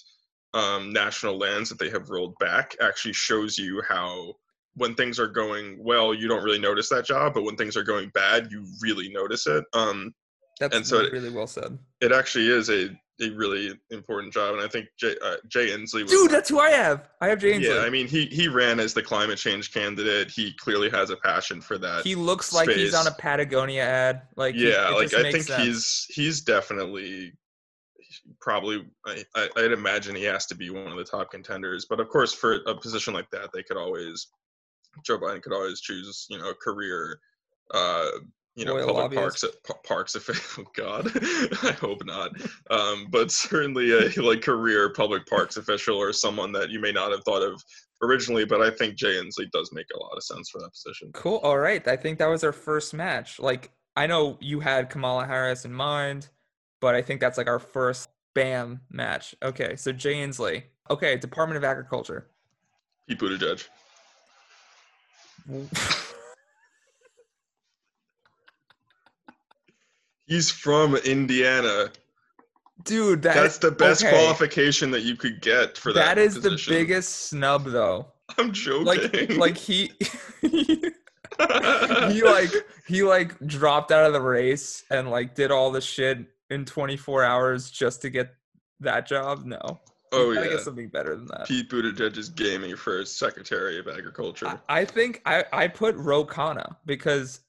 [0.54, 4.34] um, national lands that they have rolled back actually shows you how
[4.74, 7.82] when things are going well you don't really notice that job but when things are
[7.82, 10.14] going bad you really notice it um,
[10.60, 14.62] that's and so really well said it actually is a a really important job, and
[14.62, 16.02] I think Jay, uh, Jay Inslee.
[16.02, 17.08] Was, Dude, that's who I have.
[17.20, 17.74] I have Jay Inslee.
[17.74, 20.30] Yeah, I mean, he he ran as the climate change candidate.
[20.30, 22.04] He clearly has a passion for that.
[22.04, 24.22] He looks like he's on a Patagonia ad.
[24.36, 25.62] Like yeah, like I think sense.
[25.62, 27.32] he's he's definitely
[28.40, 28.86] probably.
[29.06, 29.24] I,
[29.56, 31.86] I'd imagine he has to be one of the top contenders.
[31.88, 34.28] But of course, for a position like that, they could always
[35.04, 37.20] Joe Biden could always choose you know a career
[37.72, 38.08] uh,
[38.58, 39.44] you know, Royal public parks
[39.86, 40.64] parks official.
[40.66, 41.12] Oh God,
[41.62, 42.32] I hope not.
[42.70, 47.12] Um, but certainly a like career public parks official or someone that you may not
[47.12, 47.62] have thought of
[48.02, 48.44] originally.
[48.44, 51.12] But I think Jay Inslee does make a lot of sense for that position.
[51.14, 51.36] Cool.
[51.36, 51.86] All right.
[51.86, 53.38] I think that was our first match.
[53.38, 56.28] Like I know you had Kamala Harris in mind,
[56.80, 59.34] but I think that's like our first bam match.
[59.42, 59.74] Okay.
[59.76, 60.62] So Jay Inslee.
[60.90, 61.16] Okay.
[61.16, 62.28] Department of Agriculture.
[63.08, 63.66] Pete Buttigieg.
[70.26, 71.90] He's from Indiana.
[72.84, 74.12] Dude, that, that's the best okay.
[74.12, 76.14] qualification that you could get for that.
[76.14, 76.72] That is position.
[76.72, 78.06] the biggest snub, though.
[78.38, 78.84] I'm joking.
[78.84, 79.90] Like, like he,
[80.42, 82.50] he like
[82.86, 86.18] he like dropped out of the race and like did all the shit
[86.50, 88.34] in 24 hours just to get
[88.80, 89.44] that job.
[89.44, 89.80] No.
[90.12, 91.46] Oh yeah, I get something better than that.
[91.46, 94.46] Pete Buttigieg is gaming for Secretary of Agriculture.
[94.46, 97.40] I, I think I I put Ro Khanna because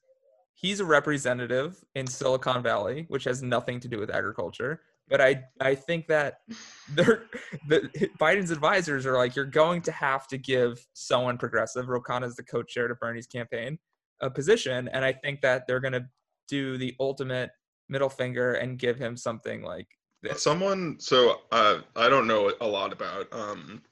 [0.60, 4.82] he's a representative in Silicon Valley, which has nothing to do with agriculture.
[5.08, 6.40] But I, I think that
[6.94, 7.20] the
[8.20, 11.88] Biden's advisors are like, you're going to have to give someone progressive.
[11.88, 13.78] Ro Khanna is the co-chair to Bernie's campaign,
[14.20, 16.06] a position, and I think that they're going to
[16.46, 17.50] do the ultimate
[17.90, 19.88] middle finger and give him something like
[20.22, 20.42] this.
[20.42, 23.82] Someone, so uh, I don't know a lot about um,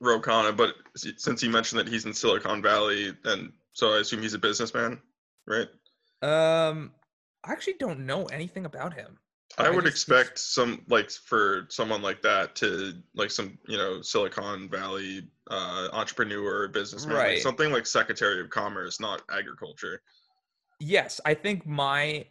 [0.00, 4.22] Ro Khanna, but since you mentioned that he's in Silicon Valley, and so I assume
[4.22, 5.00] he's a businessman,
[5.46, 5.68] right?
[6.22, 6.92] Um,
[7.44, 9.18] I actually don't know anything about him.
[9.58, 13.76] I, I would just, expect some like for someone like that to like some you
[13.76, 17.34] know Silicon Valley uh, entrepreneur businessman, right.
[17.34, 20.02] like something like Secretary of Commerce, not agriculture.
[20.78, 22.26] Yes, I think my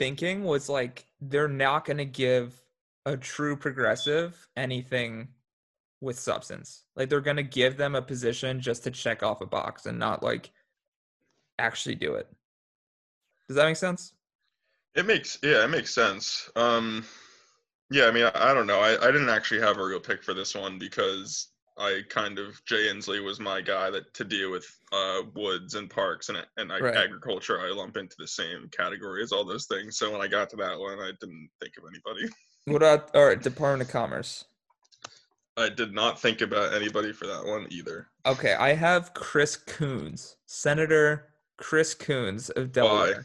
[0.00, 2.58] thinking was like they're not going to give
[3.04, 5.28] a true progressive anything
[6.00, 6.84] with substance.
[6.96, 9.98] Like they're going to give them a position just to check off a box and
[9.98, 10.52] not like
[11.58, 12.26] actually do it.
[13.46, 14.14] Does that make sense?
[14.94, 16.48] It makes yeah, it makes sense.
[16.56, 17.04] Um,
[17.90, 18.80] yeah, I mean, I, I don't know.
[18.80, 21.48] I, I didn't actually have a real pick for this one because
[21.80, 25.88] I kind of Jay Inslee was my guy that to deal with uh, woods and
[25.88, 26.96] parks and and right.
[26.96, 27.60] agriculture.
[27.60, 29.98] I lump into the same category as all those things.
[29.98, 32.32] So when I got to that one, I didn't think of anybody.
[32.66, 34.44] What about all right, Department of Commerce?
[35.56, 38.08] I did not think about anybody for that one either.
[38.24, 43.14] Okay, I have Chris Coons, Senator Chris Coons of Delaware.
[43.16, 43.22] Why?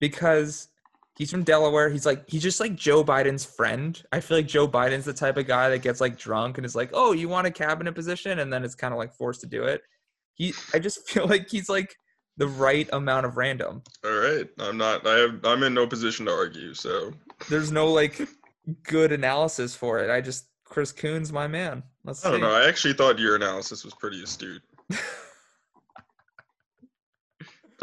[0.00, 0.68] because
[1.16, 1.88] he's from Delaware.
[1.88, 4.00] He's like he's just like Joe Biden's friend.
[4.12, 6.74] I feel like Joe Biden's the type of guy that gets like drunk and is
[6.74, 9.46] like, "Oh, you want a cabinet position?" and then it's kind of like forced to
[9.46, 9.82] do it.
[10.34, 11.94] He I just feel like he's like
[12.36, 13.82] the right amount of random.
[14.04, 14.46] All right.
[14.58, 17.12] I'm not I have I'm in no position to argue, so
[17.48, 18.20] there's no like
[18.84, 20.10] good analysis for it.
[20.10, 21.82] I just Chris Coons my man.
[22.04, 22.46] Let's I don't see.
[22.46, 22.52] know.
[22.54, 24.62] I actually thought your analysis was pretty astute.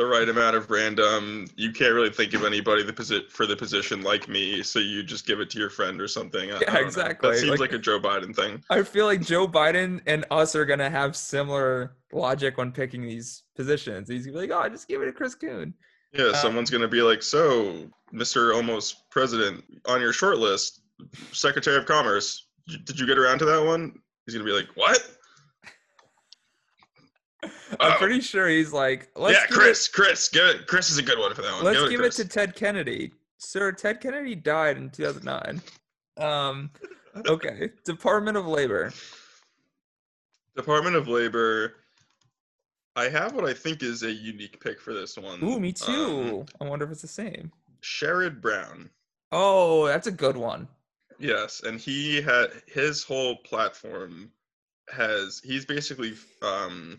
[0.01, 1.45] the right amount of random.
[1.55, 5.03] You can't really think of anybody the posi- for the position like me, so you
[5.03, 6.51] just give it to your friend or something.
[6.51, 7.29] I, yeah, I exactly.
[7.29, 7.35] Know.
[7.35, 8.63] That seems like, like, a Joe Biden thing.
[8.71, 13.43] I feel like Joe Biden and us are gonna have similar logic when picking these
[13.55, 14.09] positions.
[14.09, 15.73] He's gonna be like, "Oh, I just give it to Chris Coon."
[16.13, 18.55] Yeah, um, someone's gonna be like, "So, Mr.
[18.55, 20.81] Almost President, on your short list,
[21.31, 22.47] Secretary of Commerce,
[22.85, 24.99] did you get around to that one?" He's gonna be like, "What?"
[27.79, 27.97] I'm Oh.
[27.97, 29.87] pretty sure he's like, let's yeah, Chris.
[29.87, 30.67] Chris, give it.
[30.67, 31.63] Chris is a good one for that one.
[31.63, 33.11] let's give, give it, it to Ted Kennedy.
[33.37, 35.61] Sir, Ted Kennedy died in 2009.
[36.17, 36.69] Um,
[37.27, 37.69] okay.
[37.85, 38.91] Department of Labor.
[40.55, 41.75] Department of Labor.
[42.95, 45.41] I have what I think is a unique pick for this one.
[45.43, 46.45] Ooh, me Um, too.
[46.59, 47.51] I wonder if it's the same.
[47.81, 48.89] Sherrod Brown.
[49.31, 50.67] Oh, that's a good one.
[51.17, 54.31] Yes, and he had his whole platform
[54.93, 56.97] has he's basically um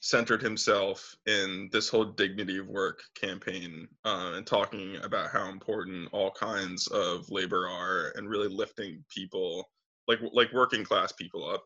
[0.00, 6.08] centered himself in this whole dignity of work campaign uh, and talking about how important
[6.12, 9.64] all kinds of labor are and really lifting people
[10.06, 11.64] like like working class people up.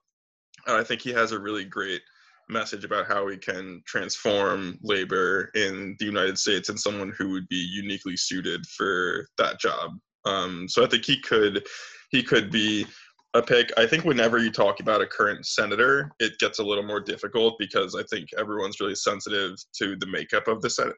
[0.66, 2.02] And I think he has a really great
[2.48, 7.48] message about how we can transform labor in the United States and someone who would
[7.48, 9.92] be uniquely suited for that job.
[10.24, 11.66] Um, so I think he could
[12.10, 12.86] he could be
[13.34, 13.70] a pick.
[13.78, 17.54] I think whenever you talk about a current senator, it gets a little more difficult
[17.58, 20.96] because I think everyone's really sensitive to the makeup of the Senate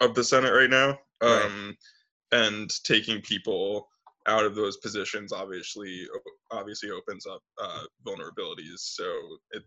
[0.00, 0.98] of the Senate right now.
[1.22, 1.44] Right.
[1.44, 1.76] Um,
[2.32, 3.88] and taking people
[4.28, 6.06] out of those positions obviously
[6.50, 8.78] obviously opens up uh, vulnerabilities.
[8.78, 9.04] So
[9.52, 9.62] it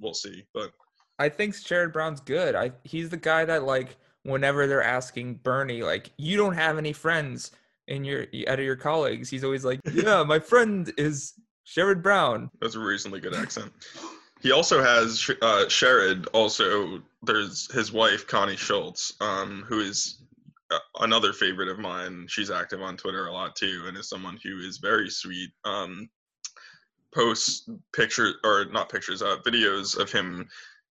[0.00, 0.44] we'll see.
[0.52, 0.70] But
[1.18, 2.54] I think Sherrod Brown's good.
[2.54, 6.92] I he's the guy that like whenever they're asking Bernie like you don't have any
[6.92, 7.52] friends
[7.88, 11.34] in your out of your colleagues, he's always like, "Yeah, my friend is
[11.66, 13.72] Sherrod Brown." That's a reasonably good accent.
[14.40, 16.26] He also has uh, Sherrod.
[16.32, 20.22] Also, there's his wife Connie Schultz, um, who is
[20.70, 22.26] uh, another favorite of mine.
[22.28, 25.50] She's active on Twitter a lot too, and is someone who is very sweet.
[25.64, 26.08] Um,
[27.14, 30.46] posts pictures or not pictures, uh, videos of him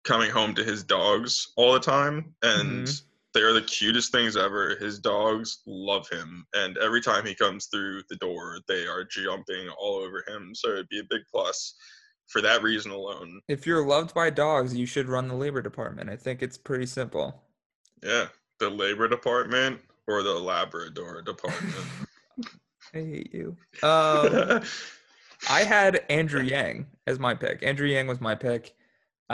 [0.04, 3.02] coming home to his dogs all the time, and Mhm.
[3.34, 4.76] They are the cutest things ever.
[4.80, 9.68] His dogs love him, and every time he comes through the door, they are jumping
[9.78, 10.54] all over him.
[10.54, 11.74] So it'd be a big plus
[12.28, 13.40] for that reason alone.
[13.48, 16.10] If you're loved by dogs, you should run the labor department.
[16.10, 17.42] I think it's pretty simple.
[18.02, 18.26] Yeah,
[18.58, 21.74] the labor department or the Labrador department.
[22.94, 23.56] I hate you.
[23.82, 24.62] Um,
[25.50, 27.62] I had Andrew Yang as my pick.
[27.62, 28.74] Andrew Yang was my pick.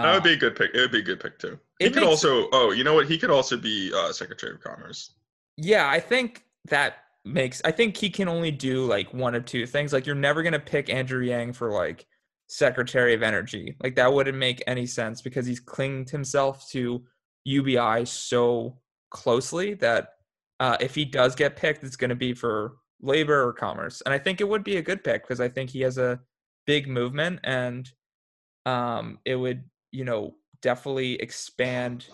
[0.02, 0.70] That would Uh, be a good pick.
[0.74, 1.58] It would be a good pick too.
[1.78, 2.48] He could makes- also.
[2.52, 3.06] Oh, you know what?
[3.06, 5.14] He could also be uh, Secretary of Commerce.
[5.56, 7.61] Yeah, I think that makes.
[7.64, 9.92] I think he can only do like one of two things.
[9.92, 12.06] Like you're never gonna pick Andrew Yang for like
[12.48, 13.76] Secretary of Energy.
[13.82, 17.04] Like that wouldn't make any sense because he's clinged himself to
[17.44, 18.78] UBI so
[19.11, 20.11] closely that
[20.61, 24.00] uh, if he does get picked, it's gonna be for labor or commerce.
[24.04, 26.20] And I think it would be a good pick because I think he has a
[26.66, 27.88] big movement and
[28.66, 32.07] um, it would you know definitely expand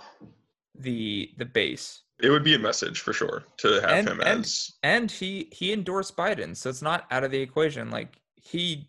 [0.75, 2.03] the the base.
[2.23, 4.73] It would be a message for sure to have And- him and- as.
[4.83, 7.91] and he he endorsed Biden, so it's not out of the equation.
[7.91, 8.89] Like he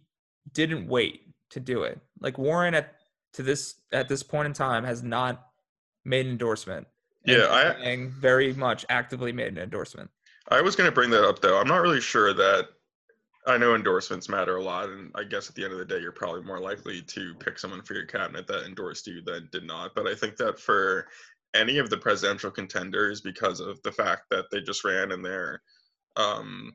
[0.54, 2.00] didn't wait to do it.
[2.20, 2.96] Like Warren at
[3.34, 5.48] to this at this point in time has not
[6.06, 6.88] made an endorsement.
[7.26, 10.12] Yeah, I- very much actively made an endorsement.
[10.50, 11.60] I was going to bring that up though.
[11.60, 12.70] I'm not really sure that.
[13.48, 16.00] I know endorsements matter a lot, and I guess at the end of the day,
[16.00, 19.66] you're probably more likely to pick someone for your cabinet that endorsed you than did
[19.66, 19.94] not.
[19.96, 21.08] But I think that for
[21.54, 25.62] any of the presidential contenders, because of the fact that they just ran in their
[26.16, 26.74] um,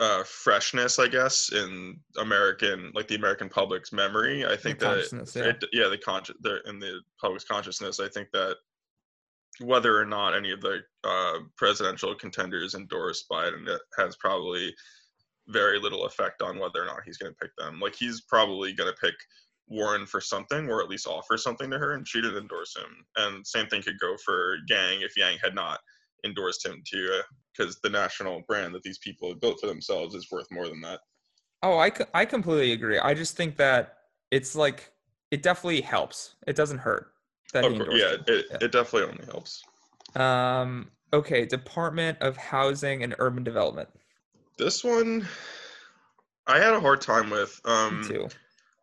[0.00, 5.42] uh, freshness, I guess, in American, like the American public's memory, I think that yeah.
[5.44, 8.00] it, yeah, the conscious, they're in the public's consciousness.
[8.00, 8.56] I think that
[9.60, 14.74] whether or not any of the uh, presidential contenders endorsed Biden it has probably
[15.48, 17.80] very little effect on whether or not he's going to pick them.
[17.80, 19.14] Like he's probably going to pick
[19.68, 23.04] Warren for something, or at least offer something to her, and she didn't endorse him.
[23.16, 25.80] And same thing could go for Yang if Yang had not
[26.24, 27.20] endorsed him too,
[27.56, 30.80] because the national brand that these people have built for themselves is worth more than
[30.82, 31.00] that.
[31.62, 32.98] Oh, I I completely agree.
[32.98, 33.98] I just think that
[34.30, 34.90] it's like
[35.30, 36.34] it definitely helps.
[36.46, 37.12] It doesn't hurt
[37.52, 38.40] that Of he course, endorsed yeah, him.
[38.50, 39.62] it, it definitely only helps.
[40.16, 40.90] Um.
[41.12, 41.44] Okay.
[41.46, 43.88] Department of Housing and Urban Development.
[44.60, 45.26] This one,
[46.46, 47.58] I had a hard time with.
[47.64, 48.28] Me Um, too.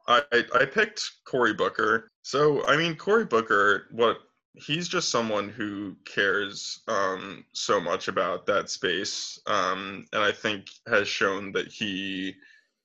[0.08, 2.10] I, I I picked Cory Booker.
[2.24, 4.18] So I mean Cory Booker, what
[4.56, 10.66] he's just someone who cares um, so much about that space, um, and I think
[10.88, 12.34] has shown that he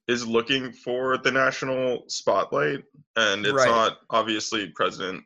[0.06, 2.84] is looking for the national spotlight.
[3.16, 3.68] And it's Right.
[3.68, 5.24] not obviously president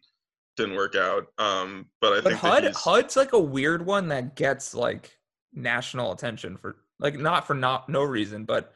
[0.56, 4.36] didn't work out, um, but I But think HUD HUD's like a weird one that
[4.36, 5.18] gets like
[5.52, 8.72] national attention for like not for not no reason, but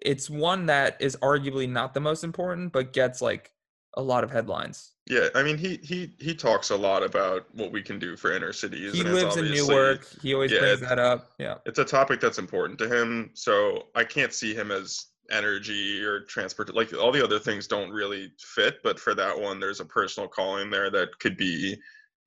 [0.00, 3.52] it's one that is arguably not the most important, but gets like
[3.94, 4.92] a lot of headlines.
[5.06, 5.28] yeah.
[5.34, 8.52] I mean he he he talks a lot about what we can do for inner
[8.52, 8.94] cities.
[8.94, 10.06] He and lives in Newark.
[10.22, 11.32] He always yeah, brings that up.
[11.38, 11.56] Yeah.
[11.66, 16.20] it's a topic that's important to him so i can't see him as energy or
[16.20, 19.84] transport like all the other things don't really fit but for that one there's a
[19.84, 21.76] personal calling there that could be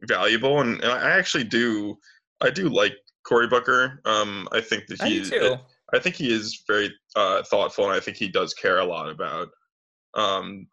[0.04, 1.98] valuable and, and i actually do
[2.42, 2.94] i do like
[3.26, 5.58] cory booker um i think that he too.
[5.94, 9.10] i think he is very uh thoughtful and i think he does care a lot
[9.10, 9.50] about
[10.16, 10.68] um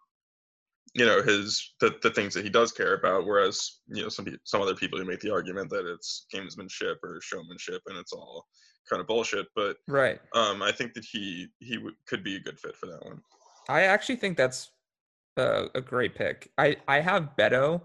[0.95, 4.27] you know his the, the things that he does care about whereas you know some
[4.45, 8.47] some other people who make the argument that it's gamesmanship or showmanship and it's all
[8.88, 10.21] kind of bullshit but Right.
[10.35, 13.23] um i think that he he w- could be a good fit for that one
[13.69, 14.71] I actually think that's
[15.37, 16.51] a, a great pick.
[16.59, 17.83] I I have Beto,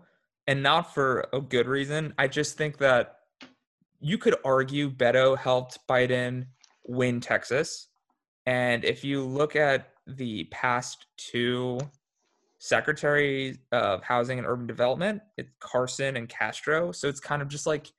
[0.47, 2.13] and not for a good reason.
[2.17, 3.16] I just think that
[3.99, 6.47] you could argue Beto helped Biden
[6.85, 7.87] win Texas,
[8.45, 11.79] and if you look at the past two
[12.59, 16.91] secretaries of housing and urban development, it's Carson and Castro.
[16.91, 17.91] So it's kind of just like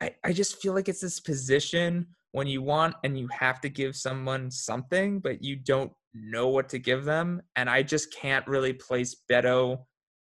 [0.00, 3.68] I, I just feel like it's this position when you want and you have to
[3.68, 7.40] give someone something, but you don't know what to give them.
[7.56, 9.78] And I just can't really place Beto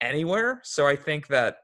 [0.01, 0.60] anywhere.
[0.63, 1.58] So I think that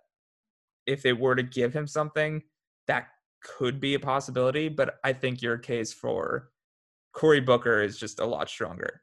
[0.85, 2.41] if they were to give him something,
[2.87, 3.07] that
[3.41, 4.69] could be a possibility.
[4.69, 6.49] But I think your case for
[7.13, 9.01] Cory Booker is just a lot stronger.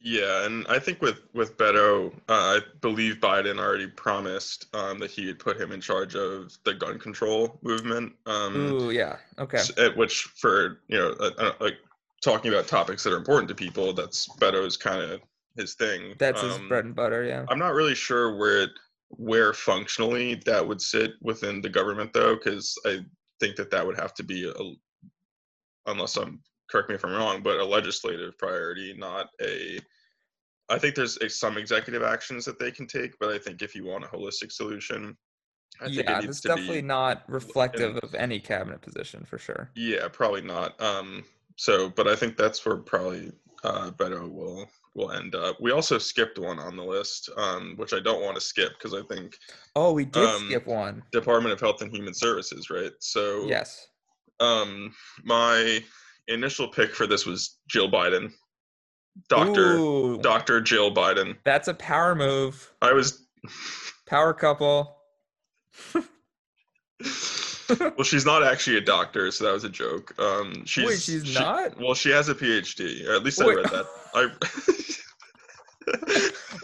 [0.00, 5.10] Yeah, and I think with with Beto, uh, I believe Biden already promised um, that
[5.10, 8.12] he would put him in charge of the gun control movement.
[8.26, 9.16] Um, Ooh, yeah.
[9.38, 9.62] Okay.
[9.78, 11.78] at which, for you know, uh, uh, like
[12.22, 15.20] talking about topics that are important to people, that's Beto's kind of
[15.56, 16.14] his thing.
[16.18, 17.24] That's his Um, bread and butter.
[17.24, 17.46] Yeah.
[17.48, 18.70] I'm not really sure where it,
[19.08, 22.98] where functionally that would sit within the government though, because I
[23.40, 27.42] think that that would have to be a, unless I'm correct me if I'm wrong,
[27.42, 29.78] but a legislative priority, not a.
[30.70, 33.74] I think there's a, some executive actions that they can take, but I think if
[33.74, 35.16] you want a holistic solution,
[35.80, 39.38] I think yeah, it needs that's to definitely not reflective of any cabinet position for
[39.38, 39.70] sure.
[39.74, 40.80] Yeah, probably not.
[40.80, 41.24] Um,
[41.56, 45.56] so, but I think that's where probably uh, Beto will will end up.
[45.60, 48.94] We also skipped one on the list, um, which I don't want to skip because
[48.94, 49.36] I think
[49.76, 51.02] Oh, we did Um, skip one.
[51.12, 52.92] Department of Health and Human Services, right?
[53.00, 53.88] So, Yes.
[54.40, 55.82] um, my
[56.28, 58.32] initial pick for this was Jill Biden,
[59.28, 61.36] Doctor Ooh, Doctor Jill Biden.
[61.44, 62.72] that's a power move.
[62.80, 63.26] I was.
[64.06, 64.96] Power couple.
[67.80, 70.14] well, she's not actually a doctor, so that was a joke.
[70.18, 71.78] Um, she's, Wait, she's she- not?
[71.80, 73.06] Well, she has a PhD.
[73.08, 73.86] Or at least I read that.
[74.14, 74.30] I.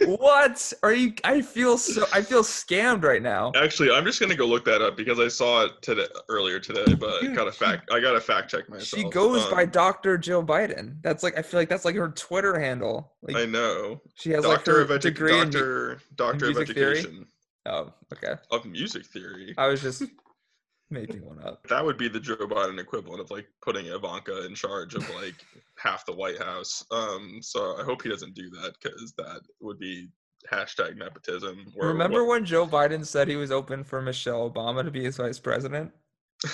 [0.07, 1.13] what are you?
[1.25, 2.07] I feel so.
[2.13, 3.53] I feel scammed right now.
[3.55, 6.95] Actually, I'm just gonna go look that up because I saw it today earlier today,
[6.95, 7.91] but I Dude, gotta she- fact.
[7.93, 8.87] I gotta fact check myself.
[8.89, 10.97] She goes by Um, Doctor Jill Biden.
[11.03, 13.13] That's like I feel like that's like her Twitter handle.
[13.23, 14.01] Like I know.
[14.15, 15.51] she has like Doctor her of edu- degree in.
[15.51, 16.99] Doctor Doctor of music theory?
[17.01, 17.27] Education
[17.67, 18.37] Oh, okay.
[18.51, 19.55] of Music Theory.
[19.59, 20.03] I was just
[20.91, 21.67] making one up.
[21.69, 25.35] That would be the Joe Biden equivalent of like putting Ivanka in charge of like
[25.77, 26.85] half the White House.
[26.91, 30.09] Um, so I hope he doesn't do that because that would be
[30.51, 31.67] hashtag nepotism.
[31.77, 35.17] Remember what- when Joe Biden said he was open for Michelle Obama to be his
[35.17, 35.93] vice president?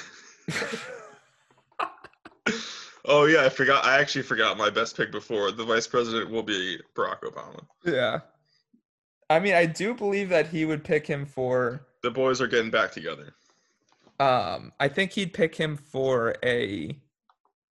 [3.04, 3.84] oh yeah, I forgot.
[3.84, 5.52] I actually forgot my best pick before.
[5.52, 7.60] The vice president will be Barack Obama.
[7.84, 8.20] yeah.
[9.28, 12.70] I mean, I do believe that he would pick him for The boys are getting
[12.70, 13.34] back together.
[14.20, 16.98] Um I think he'd pick him for a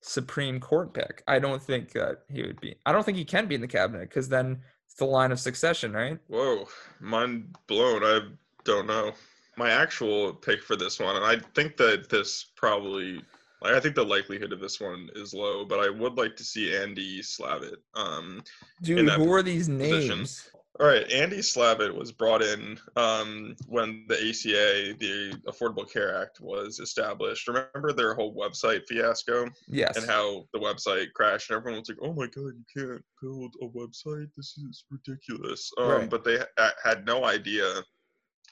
[0.01, 1.23] Supreme Court pick.
[1.27, 3.67] I don't think that he would be I don't think he can be in the
[3.67, 6.19] cabinet because then it's the line of succession, right?
[6.27, 6.67] Whoa,
[6.99, 8.03] mind blown.
[8.03, 8.19] I
[8.63, 9.13] don't know.
[9.57, 13.21] My actual pick for this one, and I think that this probably,
[13.61, 16.43] like, I think the likelihood of this one is low, but I would like to
[16.43, 17.77] see Andy Slavitt.
[17.93, 18.43] Um,
[18.81, 20.17] Dude, who are these position.
[20.17, 20.49] names?
[20.79, 26.41] All right, Andy Slavitt was brought in um, when the ACA, the Affordable Care Act,
[26.41, 27.47] was established.
[27.47, 29.47] Remember their whole website fiasco?
[29.67, 29.95] Yes.
[29.97, 33.53] and how the website crashed and everyone was like oh my god you can't build
[33.61, 36.09] a website this is ridiculous um, Right.
[36.09, 37.81] but they ha- had no idea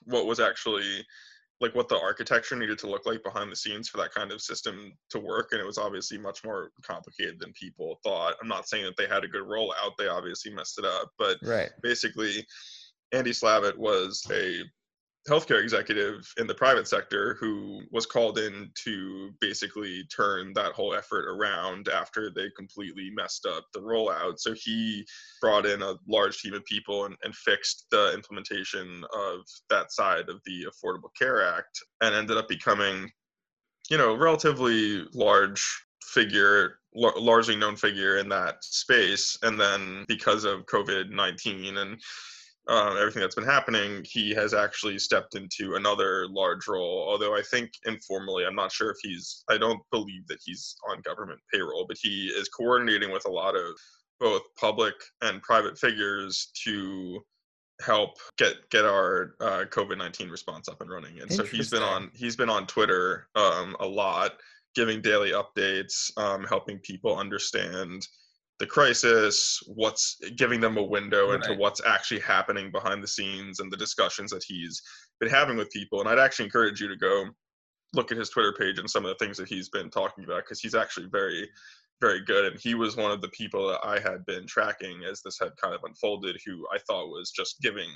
[0.05, 1.05] what was actually
[1.61, 4.41] like what the architecture needed to look like behind the scenes for that kind of
[4.41, 8.67] system to work and it was obviously much more complicated than people thought i'm not
[8.67, 11.69] saying that they had a good rollout they obviously messed it up but Right.
[11.81, 12.45] basically
[13.11, 14.61] Andy Slavitt was a
[15.27, 20.93] healthcare executive in the private sector who was called in to basically turn that whole
[20.93, 24.39] effort around after they completely messed up the rollout.
[24.39, 25.05] So he
[25.41, 30.27] brought in a large team of people and, and fixed the implementation of that side
[30.27, 33.09] of the Affordable Care Act and ended up becoming,
[33.89, 40.43] you know, relatively large figure lar- largely known figure in that space and then because
[40.43, 41.99] of covid-19 and
[42.67, 47.05] um, everything that's been happening, he has actually stepped into another large role.
[47.09, 51.01] Although I think informally, I'm not sure if he's, I don't believe that he's on
[51.01, 53.77] government payroll, but he is coordinating with a lot of
[54.19, 57.19] both public and private figures to
[57.81, 61.19] help get get our uh, COVID nineteen response up and running.
[61.19, 64.33] And so he's been on he's been on Twitter um, a lot,
[64.75, 68.07] giving daily updates, um, helping people understand
[68.63, 71.35] the crisis, what's giving them a window right.
[71.35, 74.81] into what's actually happening behind the scenes and the discussions that he's
[75.19, 75.99] been having with people.
[75.99, 77.25] And I'd actually encourage you to go
[77.93, 80.45] look at his Twitter page and some of the things that he's been talking about
[80.45, 81.49] because he's actually very
[81.99, 82.45] very good.
[82.45, 85.51] And he was one of the people that I had been tracking as this had
[85.61, 87.89] kind of unfolded, who I thought was just giving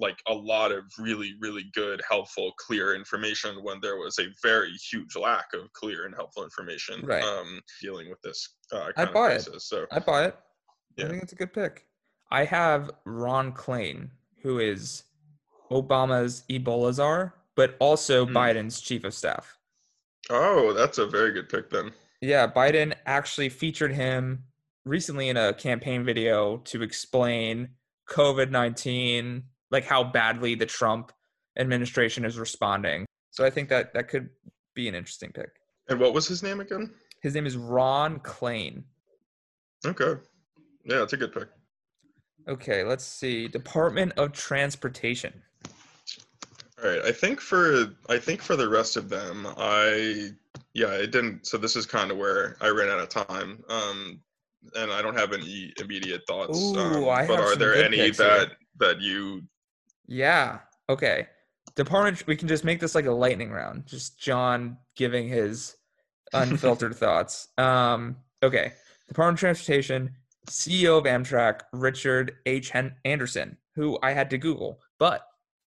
[0.00, 4.72] like a lot of really, really good, helpful, clear information when there was a very
[4.72, 7.22] huge lack of clear and helpful information right.
[7.22, 9.60] um, dealing with this uh, I buy It.
[9.60, 10.36] So I buy it.
[10.96, 11.06] Yeah.
[11.06, 11.86] I think it's a good pick.
[12.30, 14.10] I have Ron Klain,
[14.42, 15.04] who is
[15.70, 18.32] Obama's Ebola czar, but also mm.
[18.32, 19.56] Biden's chief of staff.
[20.30, 21.92] Oh, that's a very good pick then.
[22.20, 24.44] Yeah, Biden actually featured him
[24.84, 27.70] recently in a campaign video to explain
[28.08, 31.12] COVID 19, like how badly the Trump
[31.58, 33.06] administration is responding.
[33.30, 34.30] So I think that that could
[34.74, 35.50] be an interesting pick.
[35.88, 36.92] And what was his name again?
[37.22, 38.84] His name is Ron Klain.
[39.84, 40.20] Okay.
[40.84, 41.48] Yeah, it's a good pick.
[42.48, 43.48] Okay, let's see.
[43.48, 45.42] Department of Transportation.
[46.82, 47.02] All right.
[47.04, 50.30] I think for I think for the rest of them, I
[50.72, 51.46] yeah, it didn't.
[51.46, 53.62] So this is kind of where I ran out of time.
[53.68, 54.20] Um,
[54.76, 56.58] and I don't have any immediate thoughts.
[56.58, 58.56] Ooh, um, I but are there any that here.
[58.78, 59.42] that you?
[60.10, 60.58] Yeah.
[60.88, 61.28] Okay.
[61.76, 62.26] Department.
[62.26, 63.86] We can just make this like a lightning round.
[63.86, 65.76] Just John giving his
[66.34, 67.48] unfiltered thoughts.
[67.56, 68.16] Um.
[68.42, 68.72] Okay.
[69.08, 70.14] Department of Transportation,
[70.48, 72.72] CEO of Amtrak, Richard H.
[73.04, 75.26] Anderson, who I had to Google, but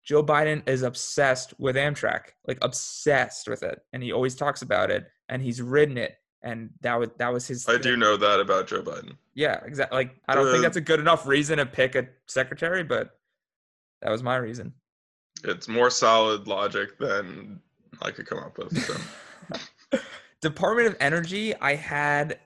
[0.03, 4.89] Joe Biden is obsessed with Amtrak, like obsessed with it, and he always talks about
[4.89, 7.67] it, and he's ridden it, and that was that was his.
[7.67, 7.81] I thing.
[7.81, 9.17] do know that about Joe Biden.
[9.35, 9.97] Yeah, exactly.
[9.97, 13.16] Like I don't uh, think that's a good enough reason to pick a secretary, but
[14.01, 14.73] that was my reason.
[15.43, 17.59] It's more solid logic than
[18.01, 18.77] I could come up with.
[18.77, 19.99] So.
[20.41, 22.39] Department of Energy, I had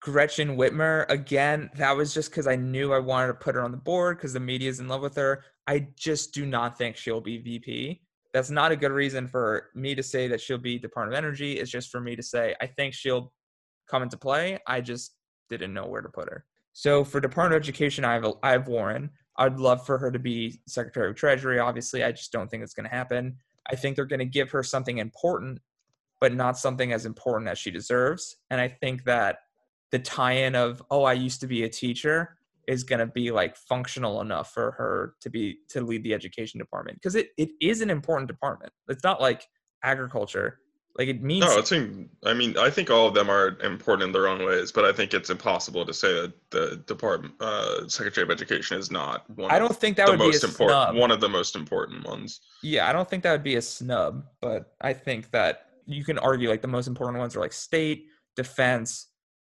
[0.00, 1.70] Gretchen Whitmer again.
[1.76, 4.32] That was just because I knew I wanted to put her on the board because
[4.32, 5.44] the media is in love with her.
[5.66, 8.02] I just do not think she'll be VP.
[8.32, 11.54] That's not a good reason for me to say that she'll be Department of Energy.
[11.54, 13.32] It's just for me to say I think she'll
[13.88, 14.58] come into play.
[14.66, 15.14] I just
[15.48, 16.44] didn't know where to put her.
[16.72, 19.10] So for Department of Education, I have I have Warren.
[19.40, 21.58] I'd love for her to be Secretary of Treasury.
[21.58, 23.36] Obviously, I just don't think it's going to happen.
[23.68, 25.58] I think they're going to give her something important,
[26.20, 28.36] but not something as important as she deserves.
[28.50, 29.38] And I think that
[29.90, 32.36] the tie-in of oh i used to be a teacher
[32.68, 36.58] is going to be like functional enough for her to be to lead the education
[36.58, 39.46] department because it, it is an important department it's not like
[39.82, 40.58] agriculture
[40.98, 44.12] like it means no it's i mean i think all of them are important in
[44.12, 48.24] their own ways but i think it's impossible to say that the department uh, secretary
[48.24, 50.96] of education is not one i don't think that would be a important snub.
[50.96, 54.24] one of the most important ones yeah i don't think that would be a snub
[54.40, 58.06] but i think that you can argue like the most important ones are like state
[58.36, 59.08] defense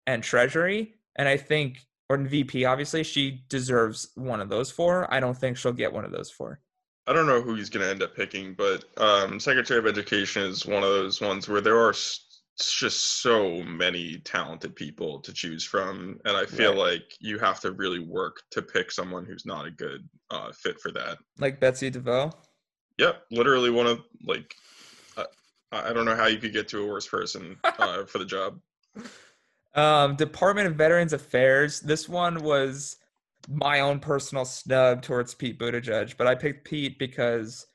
[0.08, 0.96] and Treasury.
[1.16, 1.80] And I think,
[2.10, 5.12] or VP, obviously, she deserves one of those four.
[5.14, 6.60] I don't think she'll get one of those four.
[7.08, 10.44] I don't know who he's going to end up picking, but um, Secretary of Education
[10.44, 11.94] is one of those ones where there are
[12.58, 16.20] just so many talented people to choose from.
[16.26, 16.94] And I feel right.
[16.94, 20.80] like you have to really work to pick someone who's not a good uh, fit
[20.80, 21.20] for that.
[21.38, 22.34] Like Betsy DeVos?
[22.98, 23.24] Yep.
[23.30, 24.56] Literally one of, like,
[25.16, 25.26] uh,
[25.72, 28.60] I don't know how you could get to a worse person uh, for the job.
[29.76, 31.82] Um, Department of Veterans Affairs.
[31.82, 32.98] This one was
[33.50, 37.68] my own personal snub towards Pete Buttigieg, but I picked Pete because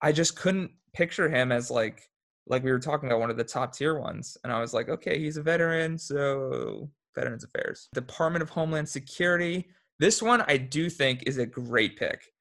[0.00, 2.08] I just couldn't picture him as like
[2.46, 4.88] like we were talking about one of the top tier ones, and I was like,
[4.88, 7.88] okay, he's a veteran, so Veterans Affairs.
[7.94, 9.68] Department of Homeland Security.
[9.98, 12.32] This one I do think is a great pick.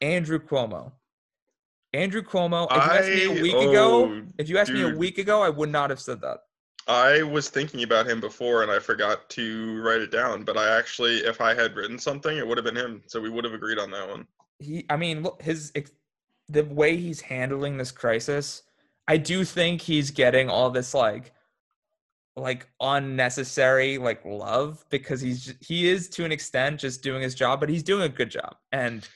[0.00, 0.92] Andrew Cuomo.
[1.92, 2.66] Andrew Cuomo.
[2.70, 4.88] If you asked me a week oh, ago, if you asked dude.
[4.88, 6.38] me a week ago, I would not have said that.
[6.90, 10.76] I was thinking about him before and I forgot to write it down, but I
[10.76, 13.02] actually, if I had written something, it would have been him.
[13.06, 14.26] So we would have agreed on that one.
[14.58, 15.72] He, I mean, look, his,
[16.48, 18.64] the way he's handling this crisis,
[19.06, 21.32] I do think he's getting all this like,
[22.36, 27.60] like unnecessary like love because he's he is to an extent just doing his job,
[27.60, 29.06] but he's doing a good job, and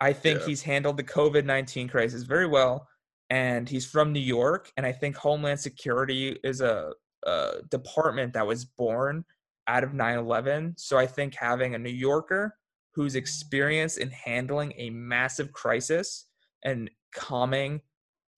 [0.00, 0.46] I think yeah.
[0.46, 2.88] he's handled the COVID nineteen crisis very well
[3.30, 4.70] and he's from New York.
[4.76, 6.92] And I think Homeland Security is a,
[7.24, 9.24] a department that was born
[9.68, 10.74] out of 9 11.
[10.76, 12.56] So I think having a New Yorker
[12.94, 16.26] who's experienced in handling a massive crisis
[16.64, 17.80] and calming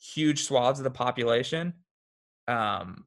[0.01, 1.73] huge swaths of the population
[2.47, 3.05] um,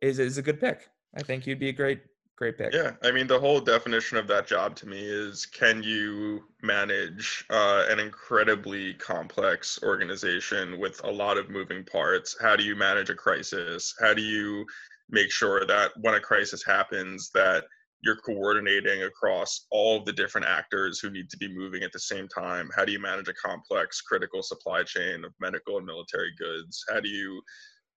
[0.00, 0.88] is, is a good pick.
[1.16, 2.00] I think you'd be a great
[2.36, 2.72] great pick.
[2.72, 7.44] Yeah, I mean the whole definition of that job to me is can you manage
[7.50, 12.36] uh, an incredibly complex organization with a lot of moving parts?
[12.40, 13.94] How do you manage a crisis?
[14.00, 14.66] How do you
[15.10, 17.64] make sure that when a crisis happens that
[18.04, 22.28] you're coordinating across all the different actors who need to be moving at the same
[22.28, 26.84] time how do you manage a complex critical supply chain of medical and military goods
[26.92, 27.40] how do you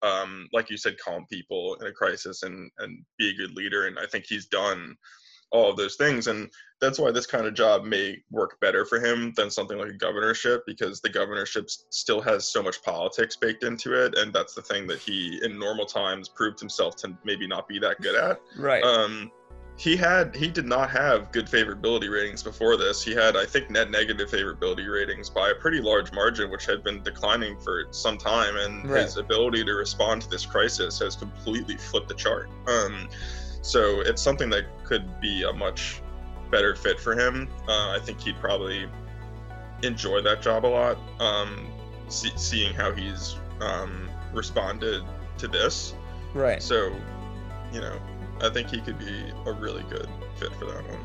[0.03, 3.87] um, like you said calm people in a crisis and and be a good leader
[3.87, 4.95] and i think he's done
[5.51, 6.49] all of those things and
[6.81, 9.97] that's why this kind of job may work better for him than something like a
[9.97, 14.61] governorship because the governorship still has so much politics baked into it and that's the
[14.61, 18.41] thing that he in normal times proved himself to maybe not be that good at
[18.57, 18.83] right.
[18.83, 19.31] um
[19.77, 23.03] he had he did not have good favorability ratings before this.
[23.03, 26.83] He had I think net negative favorability ratings by a pretty large margin, which had
[26.83, 29.03] been declining for some time, and right.
[29.03, 32.49] his ability to respond to this crisis has completely flipped the chart.
[32.67, 33.07] Um,
[33.61, 36.01] so it's something that could be a much
[36.49, 37.47] better fit for him.
[37.67, 38.87] Uh, I think he'd probably
[39.83, 40.97] enjoy that job a lot.
[41.19, 41.67] Um,
[42.07, 45.03] see, seeing how he's um, responded
[45.37, 45.93] to this,
[46.33, 46.63] right?
[46.63, 46.95] So,
[47.71, 47.99] you know,
[48.41, 50.07] I think he could be a really good
[50.37, 50.99] fit for that one.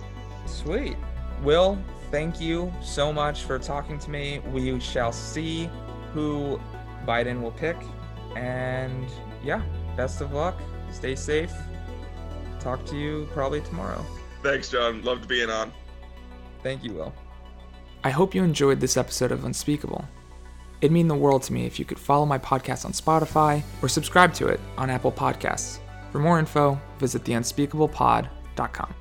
[0.47, 0.97] Sweet.
[1.43, 1.79] Will,
[2.11, 4.41] thank you so much for talking to me.
[4.53, 5.71] We shall see
[6.13, 6.61] who
[7.07, 7.77] Biden will pick.
[8.37, 9.09] And
[9.43, 9.63] yeah,
[9.97, 10.61] best of luck.
[10.93, 11.53] Stay safe.
[12.61, 14.05] Talk to you probably tomorrow.
[14.43, 15.03] Thanks, John.
[15.03, 15.73] Loved being on.
[16.63, 17.15] Thank you, Will.
[18.05, 20.05] I hope you enjoyed this episode of Unspeakable.
[20.81, 23.89] It'd mean the world to me if you could follow my podcast on Spotify or
[23.89, 25.79] subscribe to it on Apple Podcasts.
[26.13, 28.95] For more info, visit theunspeakablepod.com.